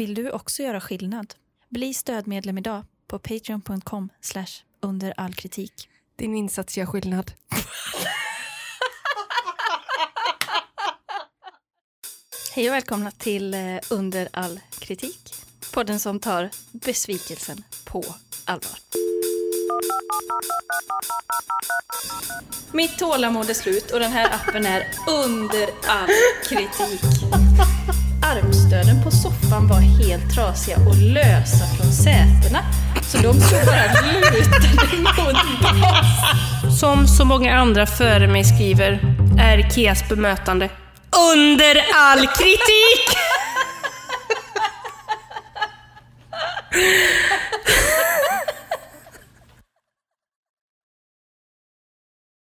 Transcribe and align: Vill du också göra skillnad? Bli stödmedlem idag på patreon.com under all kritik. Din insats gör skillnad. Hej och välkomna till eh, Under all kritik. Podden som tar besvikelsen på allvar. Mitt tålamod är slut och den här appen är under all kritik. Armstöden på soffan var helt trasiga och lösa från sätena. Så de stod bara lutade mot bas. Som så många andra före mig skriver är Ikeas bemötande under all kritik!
Vill 0.00 0.14
du 0.14 0.30
också 0.30 0.62
göra 0.62 0.80
skillnad? 0.80 1.34
Bli 1.68 1.94
stödmedlem 1.94 2.58
idag 2.58 2.84
på 3.06 3.18
patreon.com 3.18 4.08
under 4.80 5.14
all 5.16 5.34
kritik. 5.34 5.88
Din 6.16 6.34
insats 6.34 6.78
gör 6.78 6.86
skillnad. 6.86 7.32
Hej 12.54 12.68
och 12.68 12.74
välkomna 12.74 13.10
till 13.10 13.54
eh, 13.54 13.76
Under 13.90 14.28
all 14.32 14.60
kritik. 14.78 15.34
Podden 15.72 16.00
som 16.00 16.20
tar 16.20 16.50
besvikelsen 16.72 17.64
på 17.84 18.04
allvar. 18.44 18.78
Mitt 22.72 22.98
tålamod 22.98 23.50
är 23.50 23.54
slut 23.54 23.90
och 23.90 24.00
den 24.00 24.12
här 24.12 24.34
appen 24.34 24.66
är 24.66 24.86
under 25.08 25.68
all 25.86 26.08
kritik. 26.48 27.00
Armstöden 28.30 29.04
på 29.04 29.10
soffan 29.10 29.68
var 29.68 29.80
helt 30.10 30.34
trasiga 30.34 30.76
och 30.76 30.96
lösa 30.96 31.66
från 31.76 31.92
sätena. 31.92 32.58
Så 33.02 33.18
de 33.18 33.40
stod 33.40 33.66
bara 33.66 33.86
lutade 34.02 34.68
mot 34.96 35.62
bas. 35.62 36.80
Som 36.80 37.08
så 37.08 37.24
många 37.24 37.58
andra 37.58 37.86
före 37.86 38.28
mig 38.28 38.44
skriver 38.44 39.16
är 39.40 39.58
Ikeas 39.58 40.08
bemötande 40.08 40.68
under 41.34 41.76
all 41.94 42.26
kritik! 42.26 43.16